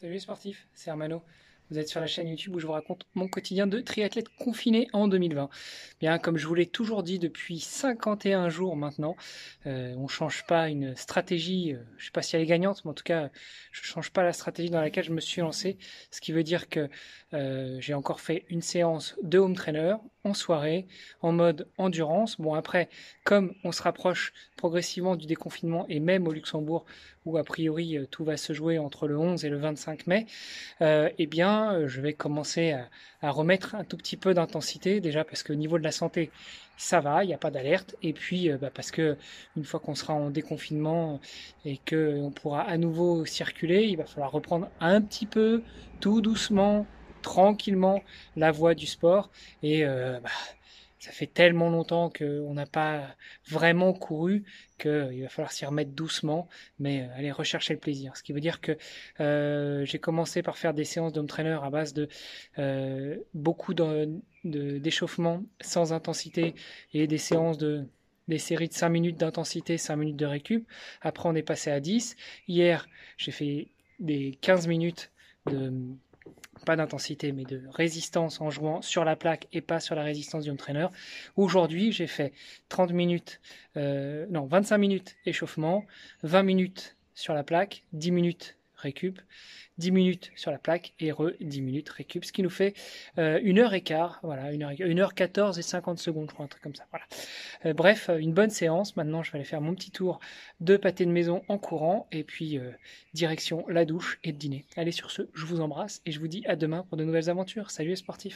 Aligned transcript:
Salut 0.00 0.14
les 0.14 0.20
sportifs, 0.20 0.66
c'est 0.72 0.88
Hermano. 0.88 1.20
Vous 1.70 1.78
êtes 1.78 1.90
sur 1.90 2.00
la 2.00 2.06
chaîne 2.06 2.26
YouTube 2.26 2.56
où 2.56 2.58
je 2.58 2.66
vous 2.66 2.72
raconte 2.72 3.06
mon 3.14 3.28
quotidien 3.28 3.66
de 3.66 3.80
triathlète 3.80 4.30
confiné 4.30 4.88
en 4.94 5.08
2020. 5.08 5.50
Bien, 6.00 6.18
comme 6.18 6.38
je 6.38 6.46
vous 6.46 6.54
l'ai 6.54 6.64
toujours 6.64 7.02
dit 7.02 7.18
depuis 7.18 7.60
51 7.60 8.48
jours 8.48 8.76
maintenant, 8.76 9.14
euh, 9.66 9.94
on 9.98 10.04
ne 10.04 10.08
change 10.08 10.46
pas 10.46 10.70
une 10.70 10.96
stratégie, 10.96 11.74
euh, 11.74 11.84
je 11.98 12.04
ne 12.04 12.06
sais 12.06 12.10
pas 12.12 12.22
si 12.22 12.34
elle 12.34 12.40
est 12.40 12.46
gagnante, 12.46 12.82
mais 12.86 12.92
en 12.92 12.94
tout 12.94 13.04
cas, 13.04 13.28
je 13.72 13.82
ne 13.82 13.84
change 13.84 14.10
pas 14.10 14.22
la 14.22 14.32
stratégie 14.32 14.70
dans 14.70 14.80
laquelle 14.80 15.04
je 15.04 15.12
me 15.12 15.20
suis 15.20 15.42
lancé. 15.42 15.76
Ce 16.10 16.22
qui 16.22 16.32
veut 16.32 16.44
dire 16.44 16.70
que 16.70 16.88
euh, 17.34 17.76
j'ai 17.78 17.92
encore 17.92 18.22
fait 18.22 18.46
une 18.48 18.62
séance 18.62 19.16
de 19.22 19.36
home 19.36 19.54
trainer 19.54 19.96
en 20.24 20.34
soirée, 20.34 20.86
en 21.22 21.32
mode 21.32 21.68
endurance. 21.78 22.40
Bon, 22.40 22.54
après, 22.54 22.88
comme 23.24 23.54
on 23.64 23.72
se 23.72 23.82
rapproche 23.82 24.32
progressivement 24.56 25.16
du 25.16 25.26
déconfinement 25.26 25.86
et 25.88 26.00
même 26.00 26.26
au 26.26 26.32
Luxembourg, 26.32 26.84
où 27.26 27.36
a 27.36 27.44
priori 27.44 27.98
tout 28.10 28.24
va 28.24 28.36
se 28.36 28.52
jouer 28.52 28.78
entre 28.78 29.06
le 29.06 29.18
11 29.18 29.44
et 29.44 29.48
le 29.50 29.58
25 29.58 30.06
mai, 30.06 30.26
eh 30.80 31.26
bien, 31.26 31.72
euh, 31.72 31.88
je 31.88 32.00
vais 32.00 32.12
commencer 32.12 32.72
à, 33.22 33.30
remettre 33.30 33.74
un 33.74 33.84
tout 33.84 33.96
petit 33.96 34.16
peu 34.16 34.34
d'intensité, 34.34 35.00
déjà 35.00 35.24
parce 35.24 35.42
qu'au 35.42 35.54
niveau 35.54 35.78
de 35.78 35.84
la 35.84 35.92
santé, 35.92 36.30
ça 36.76 37.00
va, 37.00 37.24
il 37.24 37.28
n'y 37.28 37.34
a 37.34 37.38
pas 37.38 37.50
d'alerte, 37.50 37.94
et 38.02 38.12
puis 38.14 38.50
euh, 38.50 38.56
bah, 38.56 38.70
parce 38.72 38.90
que 38.90 39.16
une 39.56 39.64
fois 39.64 39.80
qu'on 39.80 39.94
sera 39.94 40.14
en 40.14 40.30
déconfinement 40.30 41.20
et 41.66 41.78
qu'on 41.88 42.32
pourra 42.34 42.62
à 42.62 42.78
nouveau 42.78 43.26
circuler, 43.26 43.84
il 43.84 43.96
va 43.96 44.06
falloir 44.06 44.32
reprendre 44.32 44.70
un 44.80 45.02
petit 45.02 45.26
peu, 45.26 45.62
tout 46.00 46.22
doucement, 46.22 46.86
tranquillement, 47.22 48.02
la 48.36 48.50
voie 48.50 48.74
du 48.74 48.86
sport, 48.86 49.30
et 49.62 49.84
euh, 49.84 50.20
bah, 50.20 50.30
ça 50.98 51.12
fait 51.12 51.26
tellement 51.26 51.70
longtemps 51.70 52.10
qu'on 52.10 52.52
n'a 52.54 52.66
pas 52.66 53.14
vraiment 53.48 53.92
couru 53.92 54.44
qu'il 54.78 55.22
va 55.22 55.28
falloir 55.28 55.52
s'y 55.52 55.64
remettre 55.64 55.92
doucement, 55.92 56.48
mais 56.78 57.02
euh, 57.02 57.16
aller 57.18 57.32
rechercher 57.32 57.72
le 57.74 57.80
plaisir. 57.80 58.16
Ce 58.16 58.22
qui 58.22 58.32
veut 58.32 58.40
dire 58.40 58.60
que 58.60 58.76
euh, 59.20 59.84
j'ai 59.84 59.98
commencé 59.98 60.42
par 60.42 60.58
faire 60.58 60.74
des 60.74 60.84
séances 60.84 61.12
d'home 61.12 61.26
trainer 61.26 61.58
à 61.62 61.70
base 61.70 61.94
de 61.94 62.08
beaucoup 63.34 63.74
d'échauffement 64.44 65.42
sans 65.60 65.92
intensité 65.92 66.54
et 66.92 67.06
des 67.06 67.18
séances 67.18 67.58
de 67.58 67.86
des 68.28 68.38
séries 68.38 68.68
de 68.68 68.72
5 68.72 68.88
minutes 68.88 69.16
d'intensité, 69.18 69.76
5 69.76 69.96
minutes 69.96 70.16
de 70.16 70.24
récup. 70.24 70.66
Après, 71.02 71.28
on 71.28 71.34
est 71.34 71.42
passé 71.42 71.70
à 71.70 71.80
10. 71.80 72.16
Hier, 72.48 72.88
j'ai 73.18 73.32
fait 73.32 73.68
des 73.98 74.38
15 74.40 74.68
minutes 74.68 75.10
de 75.46 75.72
pas 76.64 76.76
d'intensité, 76.76 77.32
mais 77.32 77.44
de 77.44 77.62
résistance 77.72 78.40
en 78.40 78.50
jouant 78.50 78.82
sur 78.82 79.04
la 79.04 79.16
plaque 79.16 79.48
et 79.52 79.60
pas 79.60 79.80
sur 79.80 79.94
la 79.94 80.02
résistance 80.02 80.44
du 80.44 80.50
home 80.50 80.56
trainer. 80.56 80.86
Aujourd'hui, 81.36 81.92
j'ai 81.92 82.06
fait 82.06 82.32
30 82.68 82.92
minutes, 82.92 83.40
euh, 83.76 84.26
non, 84.30 84.46
25 84.46 84.78
minutes 84.78 85.16
échauffement, 85.26 85.84
20 86.22 86.42
minutes 86.42 86.96
sur 87.14 87.34
la 87.34 87.44
plaque, 87.44 87.84
10 87.92 88.10
minutes 88.12 88.56
récup, 88.80 89.20
10 89.78 89.90
minutes 89.92 90.30
sur 90.36 90.50
la 90.50 90.58
plaque 90.58 90.92
et 91.00 91.10
re 91.10 91.32
10 91.40 91.62
minutes 91.62 91.88
récup, 91.88 92.24
ce 92.24 92.32
qui 92.32 92.42
nous 92.42 92.50
fait 92.50 92.74
euh, 93.18 93.40
une 93.42 93.58
heure 93.58 93.74
et 93.74 93.80
quart, 93.80 94.20
voilà, 94.22 94.52
une 94.52 94.62
heure, 94.62 94.72
une 94.78 95.00
heure 95.00 95.14
14 95.14 95.58
et 95.58 95.62
50 95.62 95.98
secondes, 95.98 96.26
je 96.28 96.34
crois, 96.34 96.44
un 96.44 96.48
truc 96.48 96.62
comme 96.62 96.74
ça. 96.74 96.86
Voilà. 96.90 97.06
Euh, 97.64 97.72
bref, 97.72 98.10
une 98.18 98.32
bonne 98.32 98.50
séance. 98.50 98.96
Maintenant, 98.96 99.22
je 99.22 99.32
vais 99.32 99.38
aller 99.38 99.44
faire 99.44 99.60
mon 99.60 99.74
petit 99.74 99.90
tour 99.90 100.20
de 100.60 100.76
pâté 100.76 101.06
de 101.06 101.10
maison 101.10 101.42
en 101.48 101.58
courant 101.58 102.06
et 102.12 102.24
puis 102.24 102.58
euh, 102.58 102.70
direction 103.14 103.64
la 103.68 103.84
douche 103.84 104.18
et 104.24 104.32
le 104.32 104.38
dîner. 104.38 104.64
Allez, 104.76 104.92
sur 104.92 105.10
ce, 105.10 105.22
je 105.34 105.46
vous 105.46 105.60
embrasse 105.60 106.02
et 106.06 106.12
je 106.12 106.20
vous 106.20 106.28
dis 106.28 106.44
à 106.46 106.56
demain 106.56 106.84
pour 106.88 106.96
de 106.96 107.04
nouvelles 107.04 107.30
aventures. 107.30 107.70
Salut 107.70 107.90
les 107.90 107.96
sportifs! 107.96 108.28